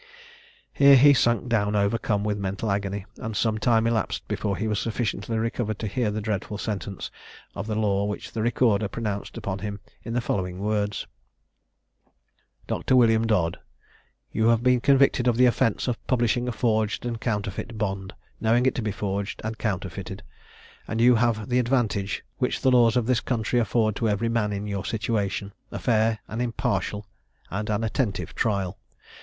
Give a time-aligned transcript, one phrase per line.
[0.73, 4.79] Here he sunk down overcome with mental agony, and some time elapsed before he was
[4.79, 7.11] sufficiently recovered to hear the dreadful sentence
[7.53, 11.05] of the law, which the Recorder pronounced upon him in the following words:
[12.65, 12.95] "Dr.
[12.95, 13.59] William Dodd,
[14.31, 18.65] "You have been convicted of the offence of publishing a forged and counterfeit bond, knowing
[18.65, 20.23] it to be forged and counterfeited;
[20.87, 24.29] and you have had the advantage which the laws of this country afford to every
[24.29, 27.05] man in your situation, a fair, an impartial,
[27.51, 28.79] and an attentive trial.